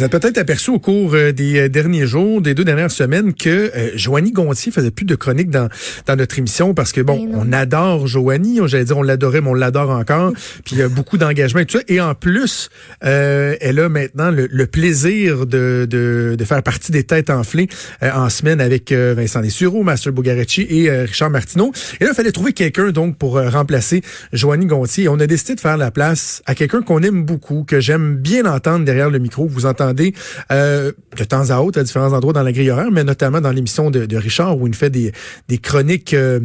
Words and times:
Vous 0.00 0.04
avez 0.04 0.18
peut-être 0.18 0.38
aperçu 0.38 0.70
au 0.70 0.78
cours 0.78 1.12
euh, 1.12 1.30
des 1.30 1.58
euh, 1.58 1.68
derniers 1.68 2.06
jours, 2.06 2.40
des 2.40 2.54
deux 2.54 2.64
dernières 2.64 2.90
semaines, 2.90 3.34
que 3.34 3.50
euh, 3.50 3.90
Joanie 3.96 4.32
Gontier 4.32 4.72
faisait 4.72 4.90
plus 4.90 5.04
de 5.04 5.14
chroniques 5.14 5.50
dans, 5.50 5.68
dans 6.06 6.16
notre 6.16 6.38
émission 6.38 6.72
parce 6.72 6.92
que, 6.92 7.02
bon, 7.02 7.28
on 7.34 7.52
adore 7.52 8.06
Joanie. 8.06 8.60
J'allais 8.64 8.86
dire, 8.86 8.96
on 8.96 9.02
l'adorait, 9.02 9.42
mais 9.42 9.50
on 9.50 9.54
l'adore 9.54 9.90
encore. 9.90 10.32
Puis 10.64 10.76
il 10.76 10.78
y 10.78 10.82
a 10.82 10.88
beaucoup 10.88 11.18
d'engagement 11.18 11.60
et 11.60 11.66
tout 11.66 11.76
ça. 11.76 11.84
Et 11.88 12.00
en 12.00 12.14
plus, 12.14 12.70
euh, 13.04 13.56
elle 13.60 13.78
a 13.78 13.90
maintenant 13.90 14.30
le, 14.30 14.48
le 14.50 14.66
plaisir 14.66 15.44
de, 15.44 15.86
de, 15.86 16.34
de, 16.34 16.44
faire 16.46 16.62
partie 16.62 16.92
des 16.92 17.04
têtes 17.04 17.28
enflées 17.28 17.68
en 18.00 18.30
semaine 18.30 18.62
avec 18.62 18.92
Vincent 18.92 19.42
Dessureau, 19.42 19.82
Master 19.82 20.14
Bugarecci 20.14 20.66
et 20.70 20.90
Richard 20.90 21.28
Martineau. 21.28 21.72
Et 22.00 22.04
là, 22.04 22.12
il 22.12 22.16
fallait 22.16 22.32
trouver 22.32 22.54
quelqu'un, 22.54 22.90
donc, 22.90 23.18
pour 23.18 23.38
remplacer 23.38 24.00
Joanie 24.32 24.64
Gontier. 24.64 25.04
Et 25.04 25.08
on 25.08 25.20
a 25.20 25.26
décidé 25.26 25.56
de 25.56 25.60
faire 25.60 25.76
la 25.76 25.90
place 25.90 26.42
à 26.46 26.54
quelqu'un 26.54 26.80
qu'on 26.80 27.02
aime 27.02 27.24
beaucoup, 27.24 27.64
que 27.64 27.80
j'aime 27.80 28.16
bien 28.16 28.46
entendre 28.46 28.86
derrière 28.86 29.10
le 29.10 29.18
micro. 29.18 29.46
Vous 29.46 29.66
entendez 29.66 29.89
euh, 30.52 30.92
de 31.16 31.24
temps 31.24 31.50
à 31.50 31.60
autre 31.60 31.80
à 31.80 31.82
différents 31.82 32.12
endroits 32.12 32.32
dans 32.32 32.42
la 32.42 32.52
grille 32.52 32.70
horaire, 32.70 32.90
mais 32.90 33.04
notamment 33.04 33.40
dans 33.40 33.52
l'émission 33.52 33.90
de, 33.90 34.16
Richard 34.16 34.58
où 34.58 34.66
il 34.66 34.74
fait 34.74 34.90
des, 34.90 35.12
des 35.48 35.58
chroniques 35.58 36.14
euh, 36.14 36.40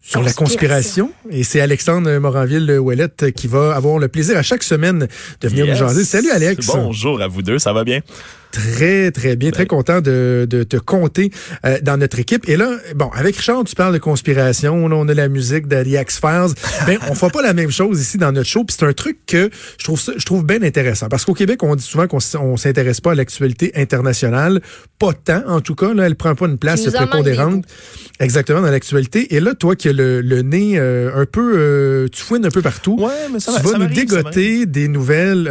sur 0.00 0.22
la 0.22 0.32
conspiration. 0.32 1.12
Et 1.30 1.44
c'est 1.44 1.60
Alexandre 1.60 2.10
Moranville-Ouellette 2.18 3.32
qui 3.32 3.46
va 3.46 3.74
avoir 3.74 3.98
le 3.98 4.08
plaisir 4.08 4.36
à 4.36 4.42
chaque 4.42 4.62
semaine 4.62 5.06
de 5.40 5.48
venir 5.48 5.66
nous 5.66 5.76
jaser. 5.76 6.04
Salut 6.04 6.30
Alex. 6.30 6.66
Bonjour 6.66 7.22
à 7.22 7.28
vous 7.28 7.42
deux, 7.42 7.58
ça 7.58 7.72
va 7.72 7.84
bien? 7.84 8.00
Très, 8.52 9.10
très 9.10 9.34
bien. 9.34 9.50
Très 9.50 9.64
ben. 9.64 9.68
content 9.68 10.00
de, 10.00 10.46
de 10.48 10.62
te 10.62 10.76
compter 10.76 11.30
euh, 11.64 11.78
dans 11.82 11.96
notre 11.96 12.18
équipe. 12.18 12.48
Et 12.48 12.56
là, 12.56 12.76
bon, 12.94 13.10
avec 13.14 13.36
Richard, 13.36 13.64
tu 13.64 13.74
parles 13.74 13.94
de 13.94 13.98
conspiration. 13.98 14.88
Là, 14.88 14.96
on 14.96 15.08
a 15.08 15.14
la 15.14 15.28
musique 15.28 15.66
de 15.66 15.82
The 15.82 16.00
X-Files. 16.02 16.54
Ben, 16.86 16.98
on 17.08 17.14
fera 17.14 17.30
pas 17.30 17.42
la 17.42 17.54
même 17.54 17.70
chose 17.70 18.00
ici 18.00 18.18
dans 18.18 18.32
notre 18.32 18.48
show. 18.48 18.64
Puis 18.64 18.76
c'est 18.78 18.84
un 18.84 18.92
truc 18.92 19.18
que 19.26 19.50
je 19.78 19.84
trouve 19.84 20.00
je 20.16 20.24
trouve 20.24 20.44
bien 20.44 20.62
intéressant. 20.62 21.08
Parce 21.08 21.24
qu'au 21.24 21.32
Québec, 21.32 21.62
on 21.62 21.76
dit 21.76 21.84
souvent 21.84 22.08
qu'on 22.08 22.18
on 22.40 22.56
s'intéresse 22.56 23.00
pas 23.00 23.12
à 23.12 23.14
l'actualité 23.14 23.72
internationale. 23.76 24.60
Pas 24.98 25.12
tant, 25.12 25.42
en 25.46 25.60
tout 25.60 25.74
cas. 25.74 25.94
Là, 25.94 26.06
elle 26.06 26.16
prend 26.16 26.34
pas 26.34 26.46
une 26.46 26.58
place 26.58 26.82
prépondérante. 26.82 27.64
Exactement, 28.20 28.60
dans 28.60 28.70
l'actualité. 28.70 29.34
Et 29.34 29.40
là, 29.40 29.54
toi 29.54 29.76
qui 29.76 29.88
as 29.88 29.92
le, 29.92 30.20
le 30.20 30.42
nez 30.42 30.74
euh, 30.76 31.10
un 31.14 31.24
peu... 31.24 31.54
Euh, 31.56 32.08
tu 32.08 32.22
fouines 32.22 32.44
un 32.44 32.50
peu 32.50 32.62
partout. 32.62 32.96
Ouais, 32.98 33.28
mais 33.32 33.40
ça 33.40 33.52
tu 33.60 33.66
vas 33.66 33.78
nous 33.78 33.86
dégoter 33.86 34.66
des 34.66 34.88
nouvelles 34.88 35.44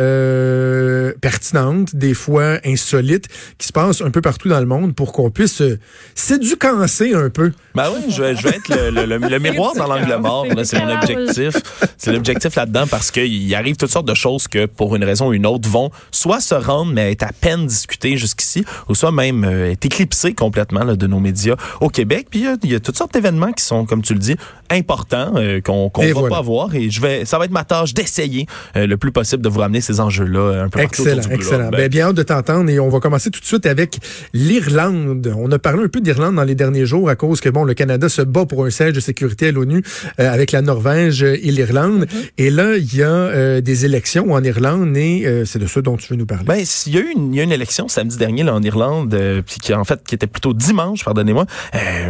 pertinentes, 1.22 1.95
des 1.95 2.14
fois 2.14 2.59
insolites 2.92 3.28
qui 3.58 3.67
se 3.67 3.73
passe 3.73 4.02
un 4.02 4.11
peu 4.11 4.22
partout 4.22 4.50
dans 4.50 4.59
le 4.59 4.66
monde 4.66 4.95
pour 4.95 5.14
qu'on 5.14 5.30
puisse 5.30 5.61
euh, 5.61 5.80
s'éducancer 6.16 7.14
un 7.14 7.30
peu. 7.30 7.52
Ben 7.73 7.89
oui, 7.95 8.11
je 8.11 8.22
vais, 8.22 8.36
je 8.36 8.44
vais 8.44 8.56
être 8.56 8.70
le, 8.70 9.17
le, 9.17 9.39
miroir 9.39 9.73
dans 9.75 9.88
l'angle 9.88 10.16
mort. 10.17 10.45
C'est 10.64 10.80
mon 10.80 10.94
objectif. 10.94 11.56
C'est 11.98 12.11
l'objectif 12.11 12.56
là-dedans 12.56 12.86
parce 12.89 13.11
qu'il 13.11 13.53
arrive 13.56 13.78
toutes 13.78 13.92
sortes 13.92 14.08
de 14.08 14.14
choses 14.14 14.48
que, 14.48 14.66
pour 14.66 14.95
une 14.95 15.03
raison 15.03 15.30
ou 15.30 15.33
une 15.33 15.45
autre, 15.45 15.70
vont 15.70 15.89
soit 16.11 16.42
se 16.42 16.56
rendre, 16.56 16.92
mais 16.94 17.11
être 17.11 17.23
à 17.23 17.31
peine 17.31 17.66
discutées 17.66 18.17
jusqu'ici, 18.17 18.66
ou 18.89 18.95
soit 18.95 19.11
même 19.11 19.45
euh, 19.45 19.72
être 19.72 19.86
éclipsées 19.86 20.33
complètement 20.33 20.83
là, 20.83 20.95
de 20.95 21.08
nos 21.08 21.20
médias 21.20 21.55
au 21.80 21.89
Québec. 21.89 22.28
Puis 22.30 22.45
il 22.64 22.72
y, 22.72 22.76
a 22.76 22.80
toutes 22.80 22.98
sortes 22.98 23.14
d'événements 23.14 23.53
qui 23.53 23.64
sont, 23.64 23.86
comme 23.86 24.02
tu 24.02 24.14
le 24.14 24.20
dis, 24.20 24.36
importants, 24.70 25.33
euh, 25.36 25.61
qu'on 25.61 25.92
ne 25.98 26.14
va 26.14 26.30
pas 26.30 26.42
voir. 26.42 26.73
Et 26.76 26.89
je 26.89 27.02
vais, 27.02 27.26
ça 27.26 27.38
va 27.38 27.45
être 27.45 27.52
ma 27.52 27.64
tâche 27.64 27.94
d'essayer 27.94 28.48
euh, 28.76 28.88
le 28.88 28.98
plus 28.98 29.11
possible 29.11 29.42
de 29.42 29.50
vous 29.50 29.59
ramener 29.59 29.81
ces 29.81 30.00
enjeux-là 30.00 30.64
un 30.64 30.70
peu 30.70 30.80
excellent, 30.80 31.22
partout 31.22 31.31
Excellent, 31.31 31.70
ben, 31.70 31.88
bien 31.88 32.08
hâte 32.08 32.16
de 32.16 32.23
t'entendre 32.23 32.70
et 32.70 32.80
on 32.82 32.90
va 32.90 33.00
commencer 33.00 33.30
tout 33.30 33.40
de 33.40 33.46
suite 33.46 33.66
avec 33.66 34.00
l'Irlande. 34.34 35.34
On 35.38 35.52
a 35.52 35.60
parlé 35.60 35.84
un 35.84 35.88
peu 35.88 36.02
d'Irlande 36.02 36.36
dans 36.36 36.44
les 36.44 36.56
derniers 36.56 36.86
jours 36.86 37.10
à 37.10 37.16
cause 37.16 37.42
que, 37.42 37.50
bon, 37.50 37.64
le 37.64 37.73
Canada 37.73 38.10
se 38.10 38.22
bat 38.22 38.46
pour 38.46 38.66
un 38.66 38.70
siège 38.70 38.94
de 38.94 39.00
sécurité 39.00 39.48
à 39.48 39.52
l'ONU 39.52 39.84
euh, 40.20 40.32
avec 40.32 40.52
la 40.52 40.62
Norvège 40.62 41.23
et 41.23 41.52
l'Irlande. 41.52 42.06
Mm-hmm. 42.06 42.32
Et 42.38 42.50
là, 42.50 42.78
il 42.78 42.96
y 42.96 43.04
a 43.04 43.08
euh, 43.08 43.62
des 43.62 43.86
élections 43.86 44.34
en 44.34 44.44
Irlande 44.44 44.96
et 44.98 45.26
euh, 45.26 45.46
c'est 45.46 45.60
de 45.60 45.68
ça 45.68 45.82
dont 45.82 45.98
tu 45.98 46.08
veux 46.10 46.16
nous 46.18 46.26
parler. 46.26 46.46
Ben, 46.46 46.64
il 46.86 46.94
y 46.94 46.98
a 46.98 47.02
eu 47.02 47.12
une, 47.16 47.34
il 47.34 47.38
y 47.38 47.40
a 47.40 47.44
une 47.44 47.52
élection 47.52 47.88
samedi 47.88 48.18
dernier 48.18 48.44
là, 48.44 48.54
en 48.54 48.62
Irlande, 48.62 49.16
puis 49.45 49.60
qui 49.60 49.73
en 49.73 49.84
fait 49.84 50.02
qui 50.04 50.16
était 50.16 50.28
plutôt 50.28 50.54
dimanche, 50.54 51.04
pardonnez-moi, 51.04 51.45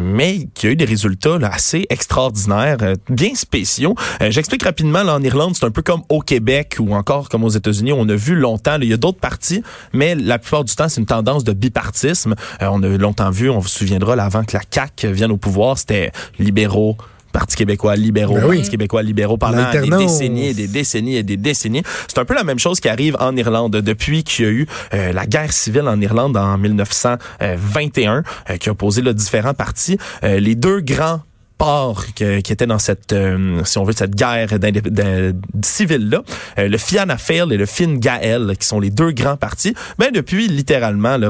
mais 0.02 0.48
qui 0.54 0.68
a 0.68 0.72
eu 0.72 0.76
des 0.76 0.86
résultats 0.86 1.38
là, 1.38 1.50
assez 1.52 1.86
extraordinaires, 1.90 2.78
bien 3.10 3.36
spéciaux. 3.36 3.96
J'explique 4.30 4.64
rapidement. 4.64 5.04
Là, 5.04 5.16
en 5.16 5.24
Irlande, 5.24 5.56
c'est 5.56 5.66
un 5.66 5.72
peu 5.72 5.82
comme 5.82 6.02
au 6.10 6.22
Québec 6.22 6.78
ou 6.80 6.94
encore 6.96 7.30
comme 7.30 7.44
aux 7.44 7.50
États-Unis. 7.50 7.94
On 7.94 8.08
a 8.10 8.16
vu 8.16 8.36
longtemps, 8.36 8.78
il 8.82 8.90
y 8.90 8.94
a 8.94 8.98
d'autres 8.98 9.20
partis, 9.20 9.64
mais 9.94 10.16
la 10.16 10.40
plupart 10.40 10.61
du 10.64 10.76
temps, 10.76 10.90
c'est 10.90 11.02
une 11.02 11.08
tendance 11.08 11.44
de 11.44 11.54
bipartisme. 11.54 12.36
on 12.62 12.84
a 12.84 12.88
longtemps 12.88 13.32
vu, 13.32 13.50
on 13.50 13.60
vous 13.60 13.68
souviendra, 13.68 14.16
là, 14.16 14.26
avant 14.26 14.44
que 14.44 14.56
la 14.56 14.64
CAQ 14.70 15.12
vienne 15.12 15.32
au 15.32 15.38
pouvoir, 15.38 15.78
c'était 15.78 16.12
libéraux, 16.40 16.98
Parti 17.32 17.56
québécois 17.56 17.96
libéraux, 17.96 18.36
ben 18.36 18.56
Parti 18.56 18.70
québécois 18.70 19.04
libéraux 19.04 19.38
pendant 19.38 19.72
des 19.72 19.90
décennies 19.90 20.48
et 20.48 20.54
des 20.54 20.68
décennies 20.68 21.16
et 21.16 21.24
des 21.24 21.38
décennies. 21.38 21.84
C'est 22.08 22.20
un 22.20 22.26
peu 22.26 22.34
la 22.34 22.44
même 22.44 22.60
chose 22.60 22.80
qui 22.80 22.90
arrive 22.90 23.16
en 23.20 23.36
Irlande 23.36 23.78
depuis 23.78 24.24
qu'il 24.24 24.46
y 24.46 24.48
a 24.48 24.52
eu 24.52 24.68
euh, 24.94 25.14
la 25.14 25.26
guerre 25.26 25.54
civile 25.54 25.88
en 25.88 26.00
Irlande 26.02 26.38
en 26.38 26.58
1921 26.58 28.24
euh, 28.50 28.58
qui 28.58 28.70
a 28.70 28.72
opposé 28.72 29.02
là, 29.02 29.14
différents 29.14 29.54
partis. 29.54 29.98
Euh, 30.24 30.40
les 30.40 30.56
deux 30.56 30.82
grands 30.82 31.22
ports 31.62 32.06
qui 32.16 32.24
étaient 32.24 32.66
dans 32.66 32.80
cette, 32.80 33.14
si 33.66 33.78
on 33.78 33.84
veut, 33.84 33.94
cette 33.94 34.16
guerre 34.16 34.50
civile-là, 35.64 36.24
le 36.58 36.78
Fianna 36.78 37.18
Fáil 37.18 37.54
et 37.54 37.58
le 37.58 37.68
Fine 37.68 38.00
Gael, 38.00 38.58
qui 38.58 38.66
sont 38.66 38.80
les 38.80 38.90
deux 38.90 39.12
grands 39.12 39.38
partis, 39.38 39.76
ben, 40.00 40.12
depuis 40.12 40.48
littéralement 40.48 41.18
là, 41.18 41.30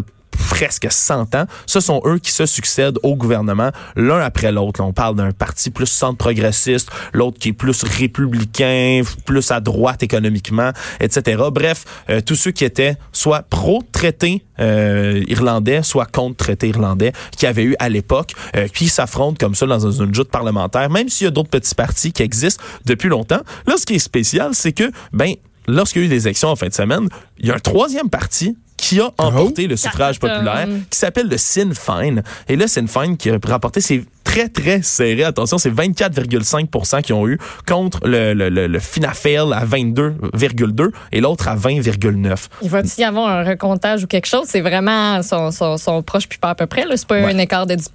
presque 0.49 0.87
100 0.89 1.35
ans. 1.35 1.45
Ce 1.65 1.79
sont 1.79 2.01
eux 2.05 2.19
qui 2.19 2.31
se 2.31 2.45
succèdent 2.45 2.97
au 3.03 3.15
gouvernement 3.15 3.71
l'un 3.95 4.19
après 4.19 4.51
l'autre. 4.51 4.81
On 4.81 4.93
parle 4.93 5.15
d'un 5.15 5.31
parti 5.31 5.69
plus 5.69 5.87
centre 5.87 6.17
progressiste, 6.17 6.89
l'autre 7.13 7.39
qui 7.39 7.49
est 7.49 7.53
plus 7.53 7.83
républicain, 7.83 9.01
plus 9.25 9.51
à 9.51 9.59
droite 9.59 10.03
économiquement, 10.03 10.71
etc. 10.99 11.43
Bref, 11.51 11.85
euh, 12.09 12.21
tous 12.21 12.35
ceux 12.35 12.51
qui 12.51 12.65
étaient 12.65 12.95
soit 13.11 13.43
pro-traité 13.43 14.43
euh, 14.59 15.23
irlandais, 15.27 15.83
soit 15.83 16.05
contre-traité 16.05 16.69
irlandais, 16.69 17.13
qui 17.35 17.45
avaient 17.45 17.63
eu 17.63 17.75
à 17.79 17.89
l'époque, 17.89 18.33
euh, 18.55 18.67
qui 18.67 18.87
s'affrontent 18.87 19.37
comme 19.39 19.55
ça 19.55 19.65
dans 19.65 19.89
une 19.91 20.13
joute 20.13 20.29
parlementaire, 20.29 20.89
même 20.89 21.09
s'il 21.09 21.25
y 21.25 21.27
a 21.27 21.31
d'autres 21.31 21.49
petits 21.49 21.75
partis 21.75 22.11
qui 22.11 22.23
existent 22.23 22.63
depuis 22.85 23.09
longtemps. 23.09 23.41
Là, 23.65 23.75
ce 23.77 23.85
qui 23.85 23.95
est 23.95 23.99
spécial, 23.99 24.51
c'est 24.53 24.73
que, 24.73 24.91
ben, 25.13 25.33
lorsqu'il 25.67 26.01
y 26.01 26.05
a 26.05 26.07
eu 26.07 26.09
des 26.09 26.27
élections 26.27 26.49
en 26.49 26.55
fin 26.55 26.67
de 26.67 26.73
semaine, 26.73 27.07
il 27.39 27.47
y 27.47 27.51
a 27.51 27.55
un 27.55 27.59
troisième 27.59 28.09
parti 28.09 28.55
qui 28.81 28.99
a 28.99 29.11
emporté 29.19 29.67
le 29.67 29.77
suffrage 29.77 30.19
populaire, 30.19 30.67
qui 30.89 30.97
s'appelle 30.97 31.29
le 31.29 31.37
Sinn 31.37 31.75
Féin. 31.75 32.23
Et 32.49 32.55
là, 32.55 32.67
Sinn 32.67 32.87
Féin 32.87 33.15
qui 33.15 33.29
a 33.29 33.37
remporté 33.47 33.79
ses 33.79 34.03
très, 34.31 34.47
très 34.47 34.81
serré. 34.81 35.23
Attention, 35.23 35.57
c'est 35.57 35.69
24,5 35.69 37.01
qui 37.01 37.13
ont 37.13 37.27
eu 37.27 37.37
contre 37.67 37.99
le, 38.05 38.33
le, 38.33 38.49
le, 38.49 38.67
le 38.67 38.79
Finafail 38.79 39.37
à 39.37 39.65
22,2 39.65 40.91
et 41.11 41.21
l'autre 41.21 41.47
à 41.47 41.55
20,9. 41.55 42.35
Il 42.61 42.69
va-t-il 42.69 43.01
y 43.01 43.03
avoir 43.03 43.27
un 43.27 43.43
recomptage 43.43 44.03
ou 44.03 44.07
quelque 44.07 44.27
chose? 44.27 44.45
C'est 44.47 44.61
vraiment 44.61 45.21
son, 45.21 45.51
son, 45.51 45.77
son 45.77 46.01
proche 46.01 46.27
puis 46.27 46.39
pas 46.39 46.51
à 46.51 46.55
peu 46.55 46.65
près. 46.65 46.85
C'est 46.95 47.07
pas 47.07 47.15
un 47.17 47.37
écart 47.37 47.67
de 47.67 47.75
10 47.75 47.89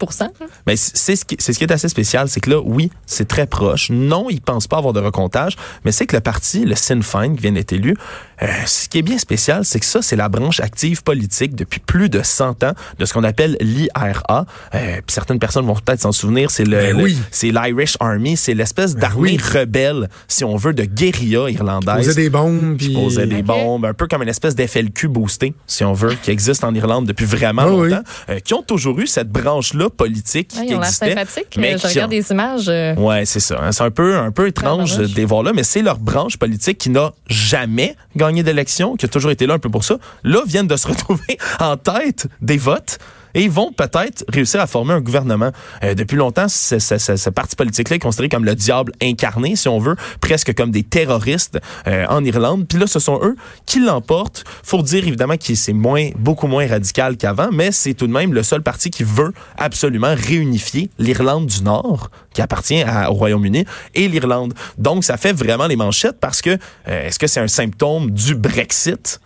Mais 0.66 0.76
c'est 0.76 1.16
ce, 1.16 1.24
qui, 1.24 1.36
ce 1.38 1.52
qui 1.52 1.64
est 1.64 1.72
assez 1.72 1.88
spécial, 1.88 2.28
c'est 2.28 2.40
que 2.40 2.50
là, 2.50 2.60
oui, 2.62 2.90
c'est 3.06 3.28
très 3.28 3.46
proche. 3.46 3.90
Non, 3.90 4.28
ils 4.28 4.40
pensent 4.40 4.68
pas 4.68 4.78
avoir 4.78 4.92
de 4.92 5.00
recomptage, 5.00 5.56
mais 5.84 5.92
c'est 5.92 6.06
que 6.06 6.16
le 6.16 6.20
parti, 6.20 6.64
le 6.64 6.74
Sinn 6.74 7.02
Féin, 7.02 7.34
qui 7.34 7.42
vient 7.42 7.52
d'être 7.52 7.72
élu, 7.72 7.96
euh, 8.42 8.46
ce 8.66 8.88
qui 8.88 8.98
est 8.98 9.02
bien 9.02 9.18
spécial, 9.18 9.64
c'est 9.64 9.80
que 9.80 9.86
ça, 9.86 10.02
c'est 10.02 10.16
la 10.16 10.28
branche 10.28 10.60
active 10.60 11.02
politique 11.02 11.54
depuis 11.54 11.80
plus 11.80 12.08
de 12.08 12.22
100 12.22 12.64
ans 12.64 12.72
de 12.98 13.04
ce 13.04 13.14
qu'on 13.14 13.24
appelle 13.24 13.56
l'IRA. 13.60 14.46
Euh, 14.74 15.00
certaines 15.06 15.38
personnes 15.38 15.66
vont 15.66 15.74
peut-être 15.74 16.00
s'en 16.00 16.12
souvenir, 16.12 16.50
c'est 16.50 16.64
le, 16.64 16.76
ben 16.76 17.08
c'est 17.30 17.50
l'Irish 17.50 17.96
Army, 18.00 18.36
c'est 18.36 18.54
l'espèce 18.54 18.94
ben 18.94 19.00
d'armée 19.00 19.36
rebelle, 19.36 20.08
si 20.28 20.44
on 20.44 20.56
veut, 20.56 20.74
de 20.74 20.84
guérilla 20.84 21.48
irlandaise. 21.48 22.00
Qui 22.00 22.06
posait 22.06 22.22
des 22.22 22.30
bombes. 22.30 22.76
Qui 22.76 22.92
posait 22.92 23.26
des 23.26 23.42
bombes, 23.42 23.86
un 23.86 23.94
peu 23.94 24.06
comme 24.06 24.22
une 24.22 24.28
espèce 24.28 24.54
d'FLQ 24.54 25.08
boosté, 25.08 25.54
si 25.66 25.84
on 25.84 25.92
veut, 25.92 26.14
qui 26.22 26.30
existe 26.30 26.64
en 26.64 26.74
Irlande 26.74 27.06
depuis 27.06 27.26
vraiment 27.26 27.64
longtemps, 27.64 28.02
euh, 28.28 28.38
qui 28.40 28.54
ont 28.54 28.62
toujours 28.62 28.98
eu 29.00 29.06
cette 29.06 29.30
branche-là 29.30 29.88
politique 29.90 30.48
qui 30.48 30.74
existait. 30.74 31.14
Mais 31.56 31.78
je 31.78 31.86
regarde 31.86 32.10
des 32.10 32.30
images. 32.30 32.68
Ouais, 32.98 33.24
c'est 33.24 33.40
ça. 33.40 33.60
Hein. 33.62 33.72
c'est 33.72 33.84
un 33.84 33.90
peu, 33.90 34.16
un 34.16 34.30
peu 34.30 34.46
étrange 34.46 34.98
de 34.98 35.14
les 35.16 35.24
voir 35.24 35.42
là, 35.42 35.52
mais 35.54 35.62
c'est 35.62 35.82
leur 35.82 35.98
branche 35.98 36.36
politique 36.36 36.78
qui 36.78 36.90
n'a 36.90 37.12
jamais 37.28 37.96
gagné 38.14 38.25
d'élection, 38.32 38.96
qui 38.96 39.06
a 39.06 39.08
toujours 39.08 39.30
été 39.30 39.46
là 39.46 39.54
un 39.54 39.58
peu 39.58 39.70
pour 39.70 39.84
ça. 39.84 39.98
Là, 40.24 40.40
viennent 40.46 40.66
de 40.66 40.76
se 40.76 40.88
retrouver 40.88 41.38
en 41.60 41.76
tête 41.76 42.26
des 42.40 42.58
votes 42.58 42.98
et 43.36 43.42
ils 43.44 43.50
vont 43.50 43.70
peut-être 43.70 44.24
réussir 44.28 44.60
à 44.60 44.66
former 44.66 44.94
un 44.94 45.00
gouvernement. 45.00 45.52
Euh, 45.84 45.94
depuis 45.94 46.16
longtemps, 46.16 46.48
ce, 46.48 47.30
parti 47.30 47.54
politique-là 47.54 47.96
est 47.96 48.00
considéré 48.00 48.30
comme 48.30 48.46
le 48.46 48.54
diable 48.54 48.92
incarné, 49.02 49.56
si 49.56 49.68
on 49.68 49.78
veut, 49.78 49.94
presque 50.22 50.54
comme 50.54 50.70
des 50.70 50.82
terroristes 50.82 51.60
euh, 51.86 52.06
en 52.08 52.24
Irlande. 52.24 52.66
Puis 52.66 52.78
là, 52.78 52.86
ce 52.86 52.98
sont 52.98 53.20
eux 53.22 53.36
qui 53.66 53.78
l'emportent. 53.80 54.44
Faut 54.62 54.80
dire 54.80 55.06
évidemment 55.06 55.36
que 55.36 55.54
c'est 55.54 55.74
moins, 55.74 56.08
beaucoup 56.18 56.46
moins 56.46 56.66
radical 56.66 57.18
qu'avant, 57.18 57.50
mais 57.52 57.72
c'est 57.72 57.92
tout 57.92 58.06
de 58.06 58.12
même 58.12 58.32
le 58.32 58.42
seul 58.42 58.62
parti 58.62 58.90
qui 58.90 59.04
veut 59.04 59.34
absolument 59.58 60.14
réunifier 60.16 60.90
l'Irlande 60.98 61.46
du 61.46 61.62
Nord, 61.62 62.10
qui 62.32 62.40
appartient 62.40 62.84
au 63.08 63.12
Royaume-Uni, 63.12 63.66
et 63.94 64.08
l'Irlande. 64.08 64.54
Donc, 64.78 65.04
ça 65.04 65.18
fait 65.18 65.34
vraiment 65.34 65.66
les 65.66 65.76
manchettes 65.76 66.18
parce 66.20 66.40
que 66.40 66.56
euh, 66.88 67.06
est-ce 67.06 67.18
que 67.18 67.26
c'est 67.26 67.40
un 67.40 67.48
symptôme 67.48 68.12
du 68.12 68.34
Brexit? 68.34 69.20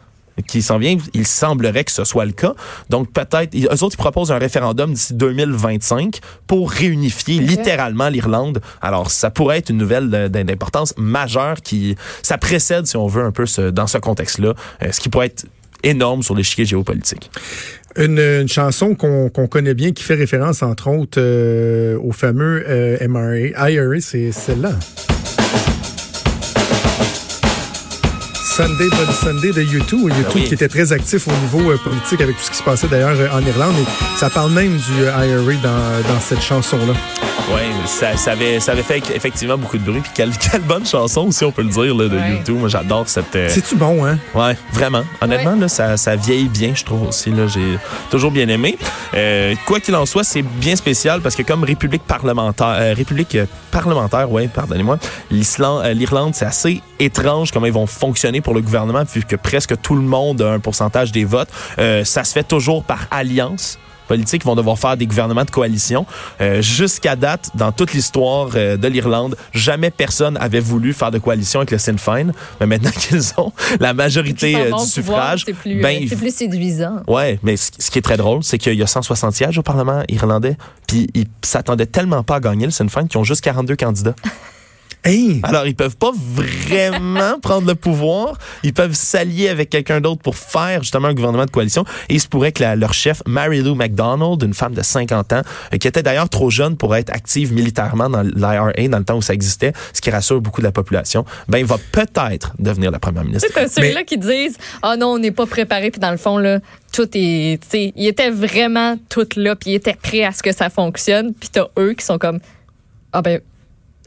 Qui 0.46 0.62
s'en 0.62 0.78
vient, 0.78 0.96
il 1.14 1.26
semblerait 1.26 1.84
que 1.84 1.92
ce 1.92 2.04
soit 2.04 2.24
le 2.24 2.32
cas. 2.32 2.54
Donc 2.88 3.12
peut-être, 3.12 3.54
eux 3.54 3.84
autres, 3.84 3.94
ils 3.94 3.96
proposent 3.96 4.32
un 4.32 4.38
référendum 4.38 4.92
d'ici 4.92 5.14
2025 5.14 6.20
pour 6.46 6.70
réunifier 6.70 7.40
littéralement 7.40 8.08
l'Irlande. 8.08 8.60
Alors 8.80 9.10
ça 9.10 9.30
pourrait 9.30 9.58
être 9.58 9.70
une 9.70 9.78
nouvelle 9.78 10.08
d'importance 10.30 10.94
majeure 10.96 11.60
qui, 11.62 11.96
ça 12.22 12.38
précède, 12.38 12.86
si 12.86 12.96
on 12.96 13.06
veut, 13.06 13.24
un 13.24 13.32
peu 13.32 13.46
ce, 13.46 13.70
dans 13.70 13.86
ce 13.86 13.98
contexte-là, 13.98 14.54
euh, 14.82 14.92
ce 14.92 15.00
qui 15.00 15.08
pourrait 15.08 15.26
être 15.26 15.46
énorme 15.82 16.22
sur 16.22 16.34
l'échiquier 16.34 16.64
géopolitique. 16.64 17.30
Une, 17.96 18.46
chanson 18.46 18.94
qu'on 18.94 19.46
connaît 19.48 19.74
bien 19.74 19.92
qui 19.92 20.04
fait 20.04 20.14
référence 20.14 20.62
entre 20.62 20.88
autres 20.88 21.20
au 21.96 22.12
fameux 22.12 22.64
MRA, 23.08 23.70
IRA, 23.70 24.00
c'est 24.00 24.30
celle-là. 24.30 24.72
Sunday 28.60 28.90
Bloody 28.90 29.14
Sunday 29.14 29.52
de 29.52 29.62
YouTube, 29.62 30.00
YouTube 30.02 30.26
ben 30.34 30.44
qui 30.44 30.52
était 30.52 30.68
très 30.68 30.92
actif 30.92 31.26
au 31.28 31.30
niveau 31.30 31.70
euh, 31.70 31.78
politique 31.78 32.20
avec 32.20 32.36
tout 32.36 32.42
ce 32.42 32.50
qui 32.50 32.58
se 32.58 32.62
passait 32.62 32.88
d'ailleurs 32.88 33.18
euh, 33.18 33.30
en 33.32 33.40
Irlande. 33.40 33.74
Et 33.80 34.18
ça 34.18 34.28
parle 34.28 34.52
même 34.52 34.76
du 34.76 35.02
euh, 35.02 35.26
IRA 35.26 35.54
dans, 35.62 36.12
dans 36.12 36.20
cette 36.20 36.42
chanson-là. 36.42 36.92
Oui, 37.54 37.62
ça, 37.86 38.18
ça, 38.18 38.32
avait, 38.32 38.60
ça 38.60 38.72
avait 38.72 38.82
fait 38.82 39.02
effectivement 39.14 39.56
beaucoup 39.56 39.78
de 39.78 39.82
bruit. 39.82 40.00
Puis 40.00 40.10
quelle, 40.14 40.30
quelle 40.52 40.60
bonne 40.60 40.84
chanson 40.84 41.28
aussi, 41.28 41.42
on 41.42 41.52
peut 41.52 41.62
le 41.62 41.70
dire, 41.70 41.94
là, 41.94 42.08
de 42.08 42.18
YouTube. 42.18 42.58
Moi, 42.58 42.68
j'adore 42.68 43.08
cette. 43.08 43.32
C'est-tu 43.48 43.76
bon, 43.76 44.04
hein? 44.04 44.18
Ouais, 44.34 44.54
vraiment. 44.74 45.04
Honnêtement, 45.22 45.56
là, 45.56 45.68
ça, 45.68 45.96
ça 45.96 46.14
vieillit 46.16 46.50
bien, 46.50 46.72
je 46.74 46.84
trouve 46.84 47.08
aussi. 47.08 47.30
Là, 47.30 47.46
j'ai 47.46 47.78
toujours 48.10 48.30
bien 48.30 48.48
aimé. 48.48 48.76
quoi 49.64 49.80
qu'il 49.80 49.96
en 49.96 50.04
soit, 50.04 50.22
c'est 50.22 50.42
bien 50.42 50.76
spécial 50.76 51.22
parce 51.22 51.34
que 51.34 51.42
comme 51.42 51.64
République 51.64 52.02
parlementaire, 52.02 52.94
République 52.94 53.38
parlementaire, 53.70 54.30
ouais, 54.30 54.48
pardonnez-moi, 54.48 54.98
l'Irlande, 55.30 56.34
c'est 56.34 56.44
assez 56.44 56.82
étrange 56.98 57.50
comment 57.50 57.66
ils 57.66 57.72
vont 57.72 57.86
fonctionner 57.86 58.40
pour 58.40 58.49
le 58.54 58.60
gouvernement, 58.60 59.04
puisque 59.04 59.36
presque 59.36 59.80
tout 59.80 59.94
le 59.94 60.02
monde 60.02 60.42
a 60.42 60.52
un 60.52 60.60
pourcentage 60.60 61.12
des 61.12 61.24
votes. 61.24 61.50
Euh, 61.78 62.04
ça 62.04 62.24
se 62.24 62.32
fait 62.32 62.44
toujours 62.44 62.84
par 62.84 63.06
alliance 63.10 63.78
politiques 64.10 64.44
vont 64.44 64.56
devoir 64.56 64.76
faire 64.76 64.96
des 64.96 65.06
gouvernements 65.06 65.44
de 65.44 65.50
coalition. 65.52 66.04
Euh, 66.40 66.60
Jusqu'à 66.60 67.14
date, 67.14 67.50
dans 67.54 67.70
toute 67.70 67.92
l'histoire 67.92 68.50
euh, 68.56 68.76
de 68.76 68.88
l'Irlande, 68.88 69.36
jamais 69.52 69.92
personne 69.92 70.36
avait 70.38 70.58
voulu 70.58 70.92
faire 70.92 71.12
de 71.12 71.18
coalition 71.18 71.60
avec 71.60 71.70
le 71.70 71.78
Sinn 71.78 71.96
Féin. 71.96 72.32
Mais 72.58 72.66
maintenant 72.66 72.90
qu'ils 72.98 73.32
ont 73.36 73.52
la 73.78 73.94
majorité 73.94 74.56
euh, 74.56 74.72
du 74.72 74.84
suffrage, 74.84 75.44
c'est 75.46 75.52
plus, 75.52 75.80
ben, 75.80 76.08
plus 76.08 76.34
séduisant. 76.34 77.04
Ouais, 77.06 77.38
mais 77.44 77.56
ce, 77.56 77.88
qui 77.88 78.00
est 78.00 78.02
très 78.02 78.16
drôle, 78.16 78.42
c'est 78.42 78.58
qu'il 78.58 78.74
y 78.74 78.82
a 78.82 78.86
160 78.88 79.32
sièges 79.32 79.58
au 79.58 79.62
Parlement 79.62 80.02
irlandais, 80.08 80.56
puis 80.88 81.08
ils 81.14 81.28
s'attendaient 81.42 81.86
tellement 81.86 82.24
pas 82.24 82.36
à 82.36 82.40
gagner 82.40 82.64
le 82.64 82.72
Sinn 82.72 82.90
Féin 82.90 83.06
qu'ils 83.06 83.18
ont 83.20 83.24
juste 83.24 83.44
42 83.44 83.76
candidats. 83.76 84.16
Alors, 85.42 85.66
ils 85.66 85.74
peuvent 85.74 85.96
pas 85.96 86.12
vraiment 86.14 87.38
prendre 87.42 87.66
le 87.66 87.74
pouvoir. 87.74 88.38
Ils 88.62 88.72
peuvent 88.72 88.94
s'allier 88.94 89.48
avec 89.48 89.70
quelqu'un 89.70 90.00
d'autre 90.00 90.20
pour 90.22 90.36
faire 90.36 90.82
justement 90.82 91.08
un 91.08 91.14
gouvernement 91.14 91.46
de 91.46 91.50
coalition. 91.50 91.84
Et 92.08 92.14
il 92.14 92.20
se 92.20 92.28
pourrait 92.28 92.52
que 92.52 92.62
leur 92.62 92.92
chef, 92.92 93.22
Mary 93.26 93.62
Lou 93.62 93.74
McDonald, 93.74 94.42
une 94.42 94.54
femme 94.54 94.74
de 94.74 94.82
50 94.82 95.32
ans, 95.32 95.42
euh, 95.72 95.78
qui 95.78 95.88
était 95.88 96.02
d'ailleurs 96.02 96.28
trop 96.28 96.50
jeune 96.50 96.76
pour 96.76 96.94
être 96.96 97.10
active 97.10 97.52
militairement 97.52 98.10
dans 98.10 98.22
l'IRA 98.22 98.72
dans 98.88 98.98
le 98.98 99.04
temps 99.04 99.16
où 99.16 99.22
ça 99.22 99.34
existait, 99.34 99.72
ce 99.92 100.00
qui 100.00 100.10
rassure 100.10 100.40
beaucoup 100.40 100.60
de 100.60 100.66
la 100.66 100.72
population, 100.72 101.24
ben, 101.48 101.64
va 101.64 101.76
peut-être 101.92 102.52
devenir 102.58 102.90
la 102.90 102.98
première 102.98 103.24
ministre. 103.24 103.48
C'est 103.54 103.68
ceux-là 103.68 104.04
qui 104.04 104.18
disent, 104.18 104.56
ah 104.82 104.92
oh 104.92 104.96
non, 104.98 105.06
on 105.12 105.18
n'est 105.18 105.30
pas 105.30 105.46
préparé, 105.46 105.90
puis 105.90 106.00
dans 106.00 106.10
le 106.10 106.16
fond, 106.16 106.38
là, 106.38 106.60
tout 106.92 107.08
est, 107.14 107.60
il 107.72 108.06
était 108.06 108.30
vraiment 108.30 108.96
tout 109.08 109.28
là, 109.36 109.56
puis 109.56 109.70
il 109.70 109.74
était 109.74 109.94
prêt 109.94 110.24
à 110.24 110.32
ce 110.32 110.42
que 110.42 110.52
ça 110.52 110.70
fonctionne, 110.70 111.32
puis 111.34 111.48
t'as 111.50 111.66
eux 111.78 111.94
qui 111.94 112.04
sont 112.04 112.18
comme, 112.18 112.40
ah 113.12 113.22
ben, 113.22 113.40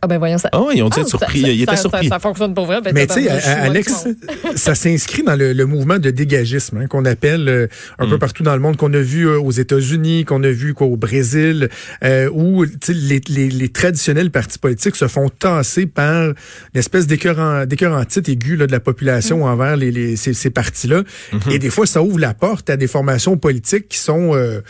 ah 0.03 0.07
ben 0.07 0.17
voyons 0.17 0.37
ça. 0.37 0.49
Ah 0.51 0.61
oui, 0.61 0.73
ils 0.75 0.83
ont 0.83 0.89
été 0.89 1.01
ah, 1.01 1.07
surpris. 1.07 1.41
Ça, 1.41 1.49
ils 1.49 1.61
étaient 1.61 1.77
surpris. 1.77 2.09
Ça, 2.09 2.19
fonctionne 2.19 2.53
pour 2.53 2.65
vrai. 2.65 2.81
Ben, 2.81 2.93
Mais 2.93 3.07
tu 3.07 3.23
sais, 3.23 3.29
Alex, 3.29 4.05
ça 4.55 4.75
s'inscrit 4.75 5.23
dans 5.23 5.37
le, 5.37 5.63
mouvement 5.65 5.97
de 5.97 6.09
dégagisme 6.09 6.77
hein, 6.77 6.87
qu'on 6.87 7.05
appelle 7.05 7.47
euh, 7.47 7.67
un 7.99 8.07
peu 8.09 8.17
mm. 8.17 8.19
partout 8.19 8.43
dans 8.43 8.53
le 8.53 8.59
monde, 8.59 8.75
qu'on 8.75 8.93
a 8.93 8.99
vu 8.99 9.27
euh, 9.27 9.39
aux 9.39 9.51
États-Unis, 9.51 10.25
qu'on 10.25 10.43
a 10.43 10.49
vu 10.49 10.73
quoi, 10.73 10.87
au 10.87 10.97
Brésil, 10.97 11.69
euh, 12.03 12.29
où 12.33 12.65
les, 12.89 13.21
les, 13.29 13.49
les, 13.49 13.69
traditionnels 13.69 14.29
partis 14.29 14.59
politiques 14.59 14.97
se 14.97 15.07
font 15.07 15.29
tasser 15.29 15.85
par 15.85 16.33
l'espèce 16.73 17.07
d'écœur 17.07 17.39
en, 17.39 17.65
titre 18.03 18.29
aigu 18.29 18.57
là, 18.57 18.67
de 18.67 18.73
la 18.73 18.81
population 18.81 19.37
mm. 19.37 19.43
envers 19.43 19.77
les, 19.77 19.91
les 19.91 20.17
ces, 20.17 20.33
ces 20.33 20.49
partis-là. 20.49 21.03
Mm-hmm. 21.31 21.51
Et 21.51 21.59
des 21.59 21.69
fois, 21.69 21.85
ça 21.85 22.03
ouvre 22.03 22.19
la 22.19 22.33
porte 22.33 22.69
à 22.69 22.75
des 22.75 22.87
formations 22.87 23.37
politiques 23.37 23.87
qui 23.87 23.97
sont 23.97 24.35
euh, 24.35 24.61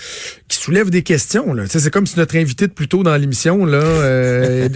qui 0.47 0.57
soulèvent 0.57 0.89
des 0.89 1.01
questions. 1.01 1.55
C'est 1.67 1.91
comme 1.91 2.05
si 2.05 2.17
notre 2.19 2.35
invité 2.35 2.67
de 2.67 2.73
plus 2.73 2.87
tôt 2.87 3.03
dans 3.03 3.15
l'émission 3.15 3.65
là, 3.65 3.77
euh, 3.77 4.69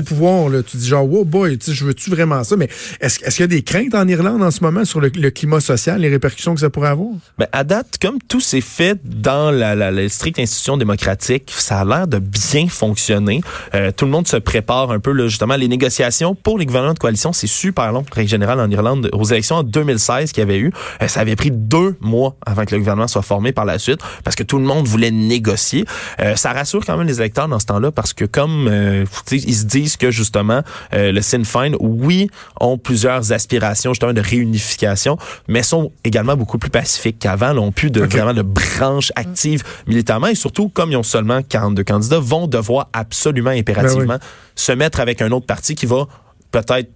au 0.00 0.04
pouvoir, 0.04 0.48
là, 0.48 0.62
tu 0.62 0.76
dis 0.76 0.86
genre, 0.86 1.08
wow 1.08 1.24
boy, 1.24 1.58
je 1.66 1.84
veux-tu 1.84 2.10
vraiment 2.10 2.42
ça? 2.44 2.56
Mais 2.56 2.68
est-ce 3.00 3.18
qu'il 3.18 3.40
y 3.40 3.42
a 3.42 3.46
des 3.46 3.62
craintes 3.62 3.94
en 3.94 4.06
Irlande 4.08 4.42
en 4.42 4.50
ce 4.50 4.62
moment 4.62 4.84
sur 4.84 5.00
le, 5.00 5.10
climat 5.10 5.60
social, 5.60 6.00
les 6.00 6.08
répercussions 6.08 6.54
que 6.54 6.60
ça 6.60 6.70
pourrait 6.70 6.88
avoir? 6.88 7.10
Ben, 7.38 7.46
à 7.52 7.64
date, 7.64 7.98
comme 8.00 8.18
tout 8.28 8.40
s'est 8.40 8.60
fait 8.60 8.98
dans 9.04 9.50
la, 9.50 9.74
la, 9.74 10.08
stricte 10.08 10.38
institution 10.38 10.76
démocratique, 10.76 11.52
ça 11.56 11.80
a 11.80 11.84
l'air 11.84 12.06
de 12.06 12.18
bien 12.18 12.68
fonctionner. 12.68 13.42
Euh, 13.74 13.92
tout 13.94 14.04
le 14.04 14.10
monde 14.10 14.26
se 14.26 14.36
prépare 14.36 14.90
un 14.90 15.00
peu, 15.00 15.12
là, 15.12 15.28
justement, 15.28 15.56
les 15.56 15.68
négociations 15.68 16.34
pour 16.34 16.58
les 16.58 16.66
gouvernements 16.66 16.94
de 16.94 16.98
coalition, 16.98 17.32
c'est 17.32 17.46
super 17.46 17.92
long, 17.92 18.04
règle 18.12 18.30
générale 18.30 18.60
en 18.60 18.70
Irlande. 18.70 19.08
Aux 19.12 19.24
élections 19.24 19.56
en 19.56 19.62
2016 19.62 20.32
qu'il 20.32 20.40
y 20.40 20.44
avait 20.44 20.58
eu, 20.58 20.72
euh, 21.02 21.08
ça 21.08 21.20
avait 21.20 21.36
pris 21.36 21.50
deux 21.50 21.96
mois 22.00 22.36
avant 22.44 22.64
que 22.64 22.74
le 22.74 22.78
gouvernement 22.78 23.08
soit 23.08 23.22
formé 23.22 23.52
par 23.52 23.64
la 23.64 23.78
suite, 23.78 24.00
parce 24.24 24.36
que 24.36 24.42
tout 24.42 24.58
le 24.58 24.64
monde 24.64 24.86
voulait 24.86 25.10
négocier. 25.10 25.84
Euh, 26.20 26.36
ça 26.36 26.52
rassure 26.52 26.84
quand 26.84 26.96
même 26.96 27.06
les 27.06 27.20
électeurs 27.20 27.48
dans 27.48 27.58
ce 27.58 27.66
temps-là, 27.66 27.92
parce 27.92 28.12
que 28.12 28.24
comme 28.24 28.70
ils 29.30 29.54
se 29.54 29.64
disent 29.64 29.89
que 29.96 30.10
justement 30.10 30.62
euh, 30.92 31.12
le 31.12 31.20
Sinn 31.20 31.44
Féin, 31.44 31.72
oui, 31.80 32.30
ont 32.60 32.78
plusieurs 32.78 33.32
aspirations 33.32 33.92
justement 33.92 34.12
de 34.12 34.20
réunification, 34.20 35.18
mais 35.48 35.62
sont 35.62 35.92
également 36.04 36.36
beaucoup 36.36 36.58
plus 36.58 36.70
pacifiques 36.70 37.18
qu'avant, 37.18 37.54
n'ont 37.54 37.72
plus 37.72 37.90
de 37.90 38.02
vraiment 38.02 38.34
de 38.34 38.42
branches 38.42 39.12
actives 39.16 39.62
militairement. 39.86 40.28
Et 40.28 40.34
surtout 40.34 40.68
comme 40.68 40.90
ils 40.90 40.96
ont 40.96 41.02
seulement 41.02 41.42
42 41.42 41.84
candidats, 41.84 42.20
vont 42.20 42.46
devoir 42.46 42.88
absolument 42.92 43.50
impérativement 43.50 44.06
ben 44.06 44.20
se 44.54 44.72
mettre 44.72 45.00
avec 45.00 45.22
un 45.22 45.30
autre 45.30 45.46
parti 45.46 45.74
qui 45.74 45.86
va 45.86 46.06
peut-être 46.50 46.90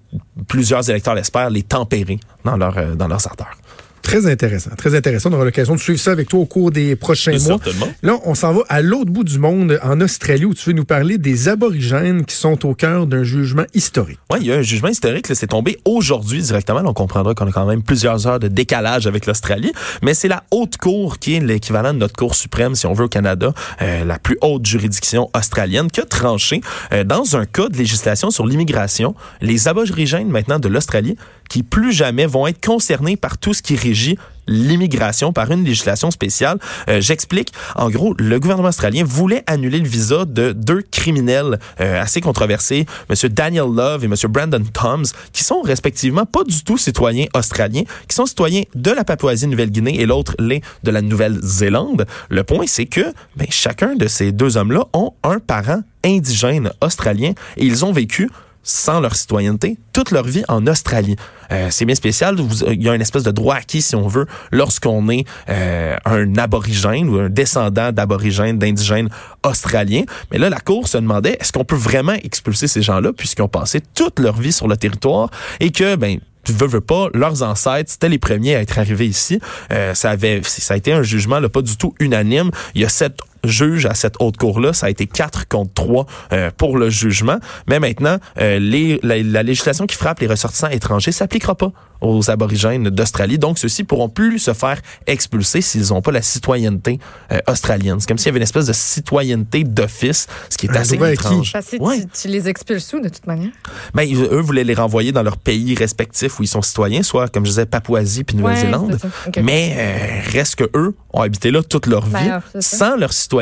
plusieurs 0.49 0.89
électeurs 0.91 1.15
l'espèrent 1.15 1.51
les 1.51 1.63
tempérer 1.63 2.19
dans 2.45 2.57
leur 2.57 2.77
euh, 2.77 2.95
dans 2.95 3.09
leurs 3.09 3.27
ardeurs. 3.27 3.57
Très 4.05 4.27
intéressant, 4.27 4.71
très 4.77 4.95
intéressant. 4.95 5.31
On 5.31 5.33
aura 5.33 5.45
l'occasion 5.47 5.75
de 5.75 5.81
suivre 5.81 5.99
ça 5.99 6.13
avec 6.13 6.29
toi 6.29 6.39
au 6.41 6.45
cours 6.45 6.71
des 6.71 6.95
prochains 6.95 7.37
mois. 7.39 7.59
Là, 8.03 8.19
on 8.25 8.35
s'en 8.35 8.53
va 8.53 8.61
à 8.69 8.83
l'autre 8.83 9.11
bout 9.11 9.25
du 9.25 9.39
monde, 9.39 9.81
en 9.83 10.01
Australie, 10.03 10.45
où 10.45 10.53
tu 10.53 10.69
veux 10.69 10.77
nous 10.77 10.85
parler 10.85 11.17
des 11.17 11.49
aborigènes 11.49 12.25
qui 12.27 12.37
sont 12.37 12.67
au 12.67 12.75
cœur 12.75 13.07
d'un 13.07 13.25
jugement 13.25 13.65
historique. 13.73 14.19
Oui, 14.31 14.39
il 14.43 14.47
y 14.47 14.53
a 14.53 14.57
un 14.57 14.63
jugement 14.63 14.91
historique, 14.91 15.27
c'est 15.33 15.47
tombé 15.47 15.79
aujourd'hui 15.87 16.43
directement. 16.43 16.83
on 16.85 16.93
comprendra 16.93 17.35
qu'on 17.35 17.47
a 17.47 17.53
quand 17.53 17.65
même 17.65 17.83
plusieurs 17.83 18.27
heures 18.27 18.39
de 18.39 18.49
décalage 18.49 19.07
avec 19.07 19.25
l'Australie, 19.25 19.73
mais 20.03 20.13
c'est 20.13 20.29
la 20.29 20.45
haute 20.51 20.77
cour 20.77 21.19
qui 21.19 21.37
est 21.37 21.41
l'équivalent 21.41 21.95
de 21.95 21.99
notre 21.99 22.15
cour 22.15 22.35
suprême, 22.35 22.75
si 22.75 22.87
on 22.87 22.93
veut, 22.93 23.07
au 23.07 23.09
Canada, 23.09 23.55
euh, 23.81 24.05
la 24.05 24.19
plus 24.19 24.37
haute 24.43 24.67
juridiction 24.67 25.31
australienne, 25.35 25.91
qui 25.91 26.01
a 26.01 26.05
tranché 26.05 26.61
euh, 26.93 27.05
dans 27.05 27.37
un 27.37 27.47
cas 27.47 27.69
de 27.71 27.79
législation 27.79 28.31
sur 28.31 28.47
l'immigration, 28.47 29.15
les 29.41 29.67
aborigènes 29.67 30.29
maintenant 30.29 30.59
de 30.59 30.69
l'Australie 30.69 31.17
qui 31.55 31.63
plus 31.63 31.93
jamais 31.93 32.27
vont 32.27 32.49
être 32.49 32.61
concernés 32.61 33.17
par 33.17 33.39
tout 33.39 33.55
ce 33.55 33.63
qui 33.63 33.77
régit 33.77 34.19
l'immigration 34.49 35.33
par 35.33 35.53
une 35.53 35.63
législation 35.63 36.11
spéciale. 36.11 36.59
Euh, 36.89 37.01
j'explique. 37.01 37.53
En 37.77 37.91
gros, 37.91 38.13
le 38.19 38.41
gouvernement 38.41 38.71
australien 38.71 39.05
voulait 39.07 39.45
annuler 39.47 39.79
le 39.79 39.87
visa 39.87 40.25
de 40.25 40.51
deux 40.51 40.83
criminels 40.91 41.61
euh, 41.81 42.03
assez 42.03 42.21
controversés, 42.21 42.87
M. 43.09 43.29
Daniel 43.31 43.67
Love 43.73 44.03
et 44.03 44.07
M. 44.07 44.15
Brandon 44.29 44.65
Toms, 44.73 45.05
qui 45.33 45.45
sont 45.45 45.63
respectivement 45.63 46.27
pas 46.27 46.43
du 46.43 46.65
tout 46.65 46.77
citoyens 46.77 47.27
australiens, 47.37 47.85
qui 48.09 48.17
sont 48.17 48.27
citoyens 48.27 48.65
de 48.75 48.91
la 48.91 49.05
Papouasie-Nouvelle-Guinée 49.05 50.01
et 50.01 50.07
l'autre 50.07 50.35
l'est 50.41 50.61
de 50.83 50.91
la 50.91 51.03
Nouvelle-Zélande. 51.03 52.05
Le 52.31 52.43
point, 52.43 52.67
c'est 52.67 52.87
que 52.87 53.15
ben, 53.37 53.47
chacun 53.49 53.95
de 53.95 54.09
ces 54.09 54.33
deux 54.33 54.57
hommes-là 54.57 54.87
ont 54.93 55.13
un 55.23 55.39
parent 55.39 55.83
indigène 56.05 56.73
australien 56.81 57.31
et 57.57 57.65
ils 57.65 57.85
ont 57.85 57.93
vécu 57.93 58.29
sans 58.65 59.01
leur 59.01 59.15
citoyenneté 59.15 59.79
toute 59.93 60.11
leur 60.11 60.25
vie 60.25 60.43
en 60.49 60.67
Australie. 60.67 61.17
Euh, 61.53 61.69
c'est 61.71 61.85
bien 61.85 61.95
spécial. 61.95 62.37
il 62.69 62.83
y 62.83 62.89
a 62.89 62.95
une 62.95 63.03
espèce 63.03 63.23
de 63.23 63.31
droit 63.31 63.55
acquis, 63.55 63.83
si 63.83 63.95
on 63.95 64.09
veut, 64.09 64.27
lorsqu'on 64.51 65.09
est 65.11 65.25
euh, 65.49 65.97
un 66.05 66.37
aborigène 66.37 67.09
ou 67.09 67.19
un 67.19 67.29
descendant 67.29 67.93
d'aborigènes, 67.93 68.59
d'indigènes 68.59 69.09
australiens. 69.45 70.05
Mais 70.33 70.39
là, 70.39 70.51
la 70.51 70.59
Cour 70.59 70.89
se 70.89 70.99
demandait, 70.99 71.37
est-ce 71.41 71.53
qu'on 71.53 71.65
peut 71.65 71.77
vraiment 71.77 72.15
expulser 72.15 72.67
ces 72.67 72.83
gens-là 72.83 73.13
puisqu'ils 73.13 73.43
ont 73.43 73.49
passé 73.49 73.81
toute 73.95 74.19
leur 74.19 74.37
vie 74.37 74.53
sur 74.53 74.67
le 74.67 74.77
territoire 74.77 75.31
et 75.61 75.71
que, 75.71 75.97
ben, 75.97 76.19
veux, 76.53 76.67
veux 76.67 76.81
pas, 76.81 77.09
leurs 77.15 77.43
ancêtres, 77.43 77.91
c'était 77.91 78.09
les 78.09 78.19
premiers 78.19 78.57
à 78.57 78.61
être 78.61 78.79
arrivés 78.79 79.07
ici. 79.07 79.41
Euh, 79.73 79.95
ça 79.95 80.11
avait, 80.11 80.43
ça 80.43 80.75
a 80.75 80.77
été 80.77 80.93
un 80.93 81.03
jugement 81.03 81.41
là, 81.41 81.49
pas 81.49 81.63
du 81.63 81.77
tout 81.77 81.95
unanime. 82.01 82.51
Il 82.75 82.83
y 82.83 82.85
a 82.85 82.89
sept 82.89 83.19
juges 83.47 83.87
à 83.87 83.95
cette 83.95 84.17
haute 84.21 84.37
cour-là. 84.37 84.73
Ça 84.73 84.87
a 84.87 84.91
été 84.91 85.07
quatre 85.07 85.49
contre 85.49 85.73
trois 85.75 86.07
euh, 86.33 86.51
pour 86.57 86.79
le 86.79 86.91
jugement. 86.91 87.39
Mais 87.69 87.81
maintenant, 87.81 88.19
euh, 88.41 88.59
les, 88.59 89.01
la, 89.03 89.23
la, 89.23 89.43
législation 89.43 89.87
qui 89.87 89.97
frappe 89.97 90.21
les 90.21 90.27
ressortissants 90.27 90.69
étrangers 90.69 91.13
s'appliquera 91.13 91.55
pas 91.55 91.73
aux 92.01 92.31
aborigènes 92.31 92.91
d'Australie. 92.91 93.39
Donc, 93.39 93.59
ceux-ci 93.59 93.85
pourront 93.85 94.09
plus 94.09 94.39
se 94.39 94.53
faire 94.53 94.81
expulser 95.07 95.61
s'ils 95.61 95.89
n'ont 95.89 96.03
pas 96.03 96.13
la 96.13 96.23
citoyenneté 96.23 96.99
euh, 97.33 97.39
australienne. 97.47 97.99
C'est 98.01 98.09
comme 98.09 98.19
s'il 98.19 98.27
y 98.27 98.31
avait 98.31 98.39
une 98.39 98.45
espèce 98.45 98.67
de 98.67 98.73
citoyenneté 98.73 99.65
d'office, 99.65 100.27
ce 100.51 100.59
qui 100.59 100.67
est 100.67 100.77
assez 100.77 100.97
étrange. 100.97 101.53
Parce 101.53 101.71
que 101.71 101.77
tu, 101.77 102.07
tu, 102.23 102.29
les 102.29 102.49
expulses 102.49 102.93
où, 102.93 103.01
de 103.01 103.09
toute 103.09 103.27
manière? 103.27 103.51
Ben, 103.95 104.07
eux 104.13 104.41
voulaient 104.41 104.65
les 104.65 104.75
renvoyer 104.75 105.13
dans 105.13 105.23
leur 105.23 105.39
pays 105.39 105.75
respectif 105.75 106.39
où 106.39 106.43
ils 106.43 106.49
sont 106.49 106.63
citoyens, 106.63 107.03
soit, 107.03 107.33
comme 107.33 107.45
je 107.45 107.51
disais, 107.51 107.67
Papouasie 107.67 108.25
puis 108.25 108.37
Nouvelle-Zélande. 108.37 108.99
Mais 109.43 109.75
euh, 109.77 110.31
reste 110.31 110.57
que 110.57 110.71
eux 110.75 110.95
ont 111.13 111.23
habité 111.23 111.51
là 111.51 111.63
toute 111.63 111.87
leur 111.87 112.07
ben 112.07 112.43
vie 112.55 112.61
sans 112.61 112.97
leur 112.97 113.13
citoyenneté. 113.13 113.34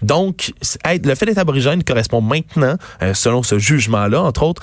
Donc, 0.00 0.52
le 0.84 1.14
fait 1.14 1.26
d'être 1.26 1.38
aborigène 1.38 1.84
correspond 1.84 2.20
maintenant, 2.20 2.76
euh, 3.02 3.14
selon 3.14 3.42
ce 3.42 3.58
jugement-là, 3.58 4.22
entre 4.22 4.42
autres, 4.42 4.62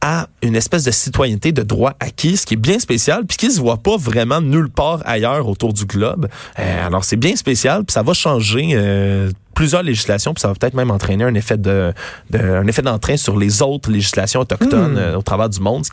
à 0.00 0.28
une 0.42 0.54
espèce 0.54 0.84
de 0.84 0.90
citoyenneté 0.90 1.52
de 1.52 1.62
droit 1.62 1.94
acquis, 1.98 2.36
ce 2.36 2.44
qui 2.44 2.54
est 2.54 2.58
bien 2.58 2.78
spécial, 2.78 3.24
puis 3.24 3.38
qui 3.38 3.50
se 3.50 3.58
voit 3.58 3.78
pas 3.78 3.96
vraiment 3.96 4.42
nulle 4.42 4.68
part 4.68 5.00
ailleurs 5.06 5.48
autour 5.48 5.72
du 5.72 5.86
globe. 5.86 6.28
Euh, 6.58 6.86
alors 6.86 7.04
c'est 7.04 7.16
bien 7.16 7.36
spécial, 7.36 7.84
puis 7.84 7.94
ça 7.94 8.02
va 8.02 8.12
changer 8.12 8.72
euh, 8.74 9.30
plusieurs 9.54 9.82
législations, 9.82 10.34
puis 10.34 10.42
ça 10.42 10.48
va 10.48 10.54
peut-être 10.54 10.74
même 10.74 10.90
entraîner 10.90 11.24
un 11.24 11.34
effet 11.34 11.56
de, 11.56 11.94
de 12.30 12.38
un 12.38 12.66
effet 12.66 12.82
d'entrain 12.82 13.16
sur 13.16 13.38
les 13.38 13.62
autres 13.62 13.90
législations 13.90 14.40
autochtones 14.40 14.94
hmm. 14.94 14.98
euh, 14.98 15.16
au 15.16 15.22
travers 15.22 15.48
du 15.48 15.60
monde, 15.60 15.86
ce 15.86 15.90
qui 15.90 15.92